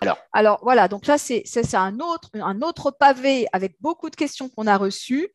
[0.00, 4.48] Alors, Alors voilà, donc là, c'est un autre, un autre pavé avec beaucoup de questions
[4.48, 5.30] qu'on a reçues.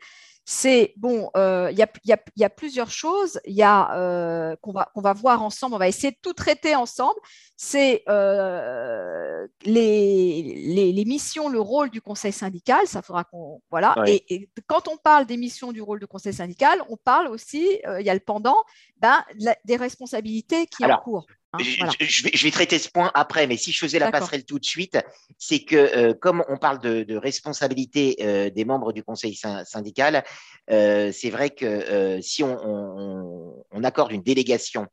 [0.46, 3.40] C'est bon, euh, il y, a, y y plusieurs choses.
[3.48, 5.76] Euh, qu'on va, voir ensemble.
[5.76, 7.18] On va essayer de tout traiter ensemble.
[7.56, 12.86] C'est euh, les, les, les missions, le rôle du conseil syndical.
[12.88, 13.98] Ça faudra qu'on voilà.
[14.02, 14.16] Ouais.
[14.28, 17.80] Et, et quand on parle des missions du rôle du conseil syndical, on parle aussi.
[18.00, 18.58] il y a le pendant
[18.98, 21.26] ben, la- des responsabilités qui Alors, encourent.
[21.54, 21.94] Hein, je, voilà.
[22.00, 24.46] je- je vais, je vais traiter ce point après, mais si je faisais la passerelle
[24.46, 24.98] tout de suite,
[25.38, 29.64] c'est que euh, comme on parle de, de responsabilité euh, des membres du conseil syn-
[29.66, 30.24] syndical,
[30.72, 34.88] euh, c'est vrai que si on, on- on accorde une délégation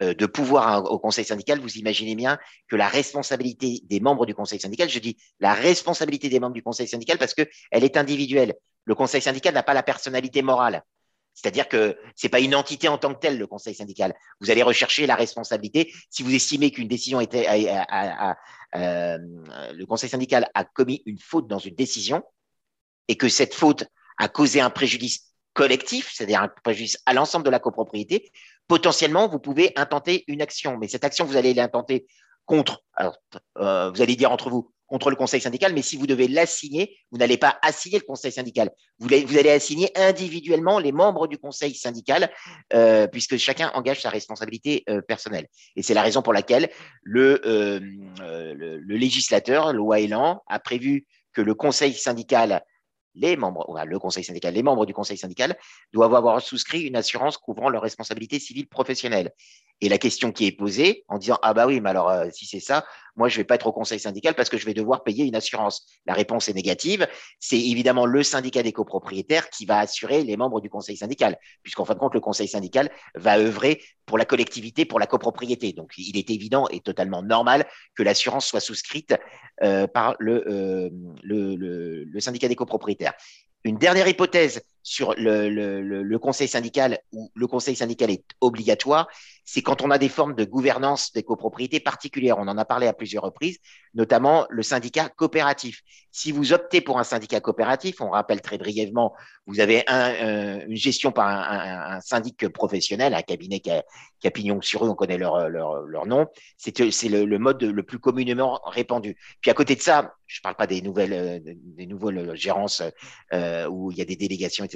[0.00, 2.38] de pouvoir au conseil syndical, vous imaginez bien
[2.68, 6.62] que la responsabilité des membres du conseil syndical, je dis la responsabilité des membres du
[6.62, 8.52] conseil syndical parce que elle est individuelle.
[8.84, 10.82] Le conseil syndical n'a pas la personnalité morale.
[11.36, 14.14] C'est-à-dire que c'est pas une entité en tant que telle, le conseil syndical.
[14.40, 15.92] Vous allez rechercher la responsabilité.
[16.08, 19.18] Si vous estimez qu'une décision était, euh,
[19.74, 22.22] le conseil syndical a commis une faute dans une décision
[23.08, 23.84] et que cette faute
[24.16, 28.32] a causé un préjudice collectif, c'est-à-dire un préjudice à l'ensemble de la copropriété,
[28.66, 30.78] potentiellement, vous pouvez intenter une action.
[30.78, 32.06] Mais cette action, vous allez l'intenter
[32.46, 33.18] contre, alors,
[33.58, 36.96] euh, vous allez dire entre vous, contre le conseil syndical, mais si vous devez l'assigner,
[37.10, 38.70] vous n'allez pas assigner le conseil syndical.
[38.98, 42.30] Vous allez, assigner individuellement les membres du conseil syndical,
[42.72, 45.46] euh, puisque chacun engage sa responsabilité euh, personnelle.
[45.74, 46.70] Et c'est la raison pour laquelle
[47.02, 47.80] le, euh,
[48.20, 52.62] euh, le, législateur, loi Elan, a prévu que le conseil syndical,
[53.14, 55.56] les membres, le conseil syndical, les membres du conseil syndical
[55.92, 59.32] doivent avoir souscrit une assurance couvrant leurs responsabilités civiles professionnelles.
[59.80, 62.46] Et la question qui est posée en disant ah bah oui mais alors euh, si
[62.46, 65.02] c'est ça moi je vais pas être au conseil syndical parce que je vais devoir
[65.02, 65.86] payer une assurance.
[66.06, 67.06] La réponse est négative.
[67.40, 71.84] C'est évidemment le syndicat des copropriétaires qui va assurer les membres du conseil syndical puisqu'en
[71.84, 75.72] fin de compte le conseil syndical va œuvrer pour la collectivité pour la copropriété.
[75.72, 79.14] Donc il est évident et totalement normal que l'assurance soit souscrite
[79.62, 80.90] euh, par euh,
[81.22, 83.14] le syndicat des copropriétaires.
[83.64, 89.08] Une dernière hypothèse sur le, conseil syndical où le conseil syndical est obligatoire,
[89.44, 92.38] c'est quand on a des formes de gouvernance des copropriétés particulières.
[92.38, 93.58] On en a parlé à plusieurs reprises,
[93.94, 95.80] notamment le syndicat coopératif.
[96.12, 99.12] Si vous optez pour un syndicat coopératif, on rappelle très brièvement,
[99.46, 103.82] vous avez euh, une gestion par un, syndic professionnel, un cabinet qui a,
[104.30, 106.26] pignon sur eux, on connaît leur, nom.
[106.56, 109.16] C'est le, mode le plus communément répandu.
[109.40, 112.82] Puis à côté de ça, je ne parle pas des nouvelles, des nouvelles gérances
[113.32, 114.75] euh, où il y a des délégations, etc.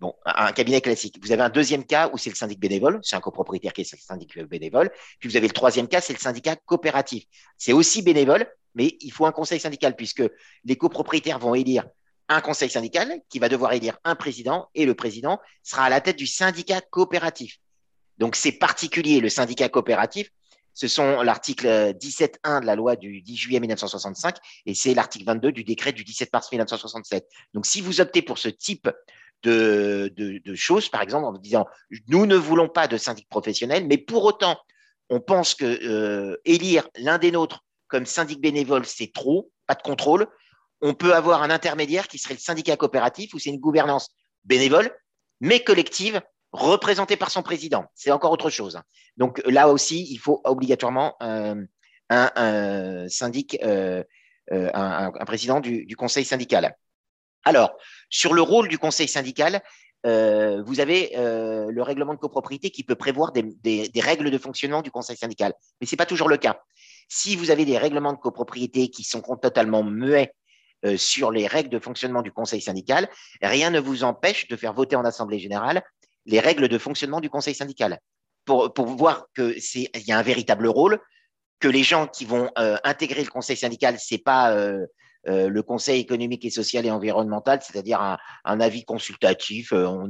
[0.00, 1.18] Bon, un cabinet classique.
[1.20, 3.92] Vous avez un deuxième cas où c'est le syndic bénévole, c'est un copropriétaire qui est
[3.92, 4.90] le syndic bénévole.
[5.18, 7.24] Puis vous avez le troisième cas, c'est le syndicat coopératif.
[7.56, 10.22] C'est aussi bénévole, mais il faut un conseil syndical puisque
[10.64, 11.84] les copropriétaires vont élire
[12.28, 16.00] un conseil syndical qui va devoir élire un président et le président sera à la
[16.00, 17.56] tête du syndicat coopératif.
[18.18, 20.30] Donc c'est particulier, le syndicat coopératif.
[20.74, 25.50] Ce sont l'article 17.1 de la loi du 10 juillet 1965 et c'est l'article 22
[25.50, 27.26] du décret du 17 mars 1967.
[27.52, 28.88] Donc si vous optez pour ce type
[29.42, 31.66] de, choses, par exemple, en disant
[32.08, 34.58] nous ne voulons pas de syndic professionnel, mais pour autant,
[35.10, 39.82] on pense que euh, élire l'un des nôtres comme syndic bénévole, c'est trop, pas de
[39.82, 40.26] contrôle.
[40.82, 44.10] On peut avoir un intermédiaire qui serait le syndicat coopératif où c'est une gouvernance
[44.44, 44.90] bénévole,
[45.40, 46.20] mais collective,
[46.52, 47.86] représentée par son président.
[47.94, 48.80] C'est encore autre chose.
[49.16, 51.54] Donc là aussi, il faut obligatoirement euh,
[52.10, 54.02] un, syndic, euh,
[54.50, 56.76] un, un, président du, du conseil syndical.
[57.44, 57.78] Alors,
[58.10, 59.62] sur le rôle du conseil syndical,
[60.06, 64.82] euh, vous avez euh, le règlement de copropriété qui peut prévoir des, règles de fonctionnement
[64.82, 65.54] du conseil syndical.
[65.80, 66.60] Mais ce n'est pas toujours le cas.
[67.08, 70.32] Si vous avez des règlements de copropriété qui sont totalement muets
[70.84, 73.08] euh, sur les règles de fonctionnement du conseil syndical,
[73.42, 75.82] rien ne vous empêche de faire voter en Assemblée générale
[76.26, 77.98] les règles de fonctionnement du conseil syndical
[78.44, 81.00] pour, voir qu'il y a un véritable rôle,
[81.60, 84.56] que les gens qui vont intégrer le conseil syndical, c'est pas
[85.28, 89.72] euh, le Conseil économique et social et environnemental, c'est-à-dire un, avis consultatif.
[89.72, 90.08] Euh, on,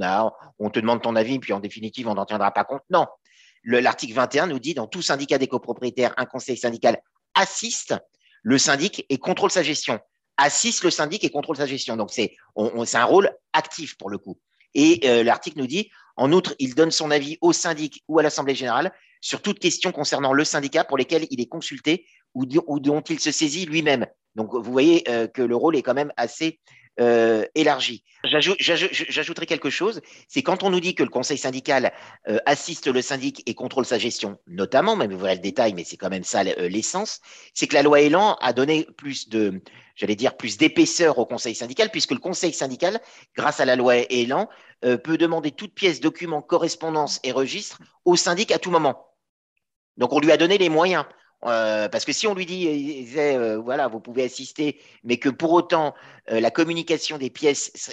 [0.58, 2.82] on te demande ton avis, puis en définitive, on n'en tiendra pas compte.
[2.90, 3.06] Non.
[3.64, 6.98] L'article 21 nous dit dans tout syndicat des copropriétaires, un conseil syndical
[7.34, 7.94] assiste
[8.42, 10.00] le syndic et contrôle sa gestion.
[10.37, 11.96] Assiste le syndic et contrôle sa gestion.
[11.96, 14.38] Donc, c'est un rôle actif pour le coup.
[14.75, 18.22] Et euh, l'article nous dit, en outre, il donne son avis au syndic ou à
[18.22, 22.06] l'Assemblée générale sur toute question concernant le syndicat pour lesquelles il est consulté
[22.38, 24.06] ou, ou dont il se saisit lui-même.
[24.37, 26.61] Donc, vous voyez euh, que le rôle est quand même assez
[27.00, 28.05] euh, élargie.
[28.25, 31.93] J'ajouterai quelque chose, c'est quand on nous dit que le conseil syndical
[32.29, 35.85] euh, assiste le syndic et contrôle sa gestion, notamment, même vous verrez le détail, mais
[35.85, 37.20] c'est quand même ça l'essence,
[37.55, 39.61] c'est que la loi Elan a donné plus de,
[39.94, 43.00] j'allais dire, plus d'épaisseur au conseil syndical, puisque le conseil syndical,
[43.37, 44.49] grâce à la loi Elan,
[44.81, 49.08] peut demander toute pièce, document, correspondance et registre au syndic à tout moment.
[49.96, 51.05] Donc on lui a donné les moyens.
[51.44, 55.52] Euh, parce que si on lui dit, euh, voilà, vous pouvez assister, mais que pour
[55.52, 55.94] autant
[56.31, 57.93] euh, la communication des pièces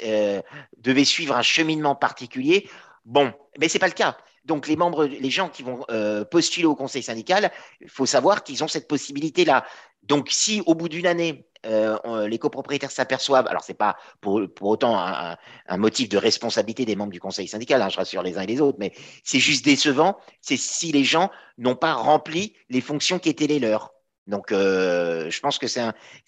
[0.77, 2.67] devait suivre un cheminement particulier,
[3.05, 4.17] bon, mais c'est pas le cas.
[4.45, 5.85] Donc les membres, les gens qui vont
[6.31, 7.51] postuler au conseil syndical,
[7.81, 9.65] il faut savoir qu'ils ont cette possibilité-là.
[10.03, 14.99] Donc si au bout d'une année, euh, les copropriétaires s'aperçoivent, alors c'est pas pour, autant
[14.99, 15.35] un,
[15.67, 18.47] un, motif de responsabilité des membres du conseil syndical, hein, je rassure les uns et
[18.47, 18.93] les autres, mais
[19.23, 23.59] c'est juste décevant, c'est si les gens n'ont pas rempli les fonctions qui étaient les
[23.59, 23.94] leurs.
[24.27, 25.83] Donc, euh, je pense que c'est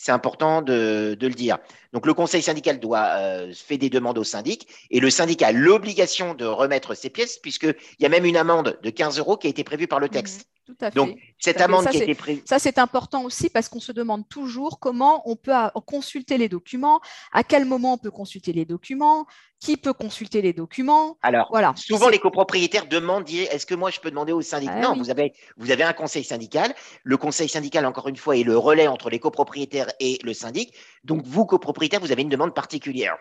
[0.08, 1.58] important de, de, le dire.
[1.94, 5.52] Donc, le conseil syndical doit euh, faire des demandes au syndic et le syndic a
[5.52, 9.48] l'obligation de remettre ses pièces puisqu'il y a même une amende de 15 euros qui
[9.48, 10.48] a été prévue par le texte.
[10.68, 10.96] Tout à fait.
[10.98, 12.42] Donc, cette amende ça, qui a été prévue.
[12.44, 15.54] Ça, c'est important aussi parce qu'on se demande toujours comment on peut
[15.86, 17.00] consulter les documents,
[17.32, 19.26] à quel moment on peut consulter les documents,
[19.62, 21.18] qui peut consulter les documents.
[21.22, 21.74] Alors, voilà.
[21.78, 24.70] souvent, les copropriétaires demandent est-ce que moi, je peux demander au syndic?
[24.74, 26.76] Ah Non, vous, avez, vous avez un conseil syndical.
[27.04, 30.74] Le conseil syndical, encore une fois, est le relais entre les copropriétaires et le syndic.
[31.06, 33.16] Donc, vous, copropriétaires, vous avez une demande particulière.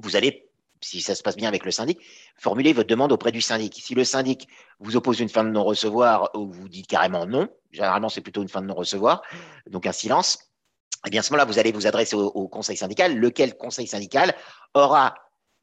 [0.00, 0.47] Vous allez
[0.80, 1.98] si ça se passe bien avec le syndic,
[2.36, 3.74] formulez votre demande auprès du syndic.
[3.82, 4.48] Si le syndic
[4.80, 8.48] vous oppose une fin de non-recevoir ou vous dites carrément non, généralement c'est plutôt une
[8.48, 9.22] fin de non-recevoir,
[9.66, 10.38] donc un silence,
[11.06, 14.34] eh bien à ce moment-là, vous allez vous adresser au, conseil syndical, lequel conseil syndical
[14.74, 15.14] aura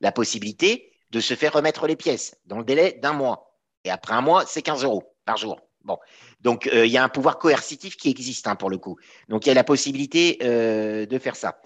[0.01, 3.57] la possibilité de se faire remettre les pièces dans le délai d'un mois?
[3.83, 5.59] Et après un mois, c'est 15 euros par jour.
[5.83, 5.99] Bon,
[6.41, 8.97] donc euh, il y a un pouvoir coercitif qui existe hein, pour le coup.
[9.29, 11.59] Donc il y a la possibilité euh, de faire ça.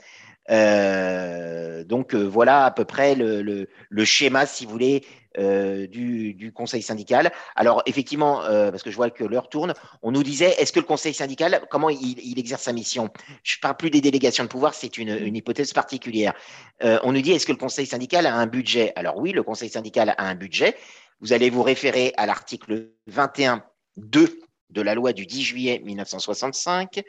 [0.49, 3.67] Euh, donc euh, voilà à peu près le,
[4.05, 5.03] schéma, si vous voulez,
[5.37, 7.31] euh, du, conseil syndical.
[7.55, 10.85] Alors effectivement, parce que je vois que l'heure tourne, on nous disait, est-ce que le
[10.85, 13.09] conseil syndical, comment il, exerce sa mission?
[13.43, 16.33] Je ne parle plus des délégations de pouvoir, c'est une, hypothèse particulière.
[16.81, 18.93] On nous dit, est-ce que le conseil syndical a un budget?
[18.95, 20.75] Alors oui, le conseil syndical a un budget.
[21.21, 27.01] Vous allez vous référer à l'article 21.2 de la loi du 10 juillet 1965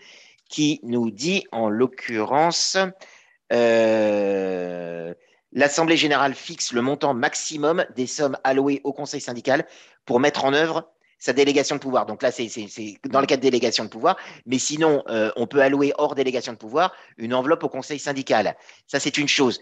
[0.48, 2.76] qui nous dit en l'occurrence
[3.52, 5.14] euh,
[5.52, 9.66] L'Assemblée générale fixe le montant maximum des sommes allouées au conseil syndical
[10.04, 12.06] pour mettre en œuvre sa délégation de pouvoir.
[12.06, 12.48] Donc là, c'est
[13.04, 14.16] dans le cas de délégation de pouvoir,
[14.46, 18.56] mais sinon, euh, on peut allouer hors délégation de pouvoir une enveloppe au conseil syndical.
[18.86, 19.60] Ça, c'est une chose.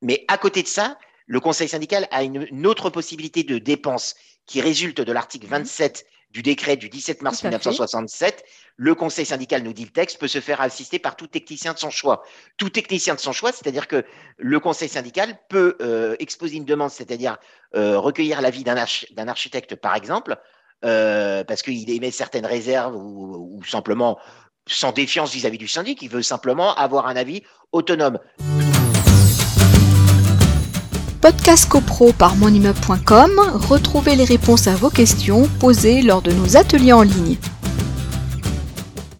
[0.00, 4.16] Mais à côté de ça, le conseil syndical a une, une autre possibilité de dépense
[4.46, 8.44] qui résulte de l'article 27 mmh du décret du 17 mars 1967,
[8.82, 11.78] le conseil syndical, nous dit le texte, peut se faire assister par tout technicien de
[11.78, 12.24] son choix.
[12.56, 14.06] Tout technicien de son choix, c'est-à-dire que
[14.38, 17.36] le conseil syndical peut euh, exposer une demande, c'est-à-dire
[17.76, 20.38] euh, recueillir l'avis d'un architecte, par exemple,
[20.86, 24.18] euh, parce qu'il émet certaines réserves ou, ou simplement
[24.66, 27.42] sans défiance vis-à-vis -vis du syndic, il veut simplement avoir un avis
[27.72, 28.18] autonome.
[31.20, 36.94] Podcast CoPro par monimmeuble.com, retrouvez les réponses à vos questions posées lors de nos ateliers
[36.94, 37.36] en ligne.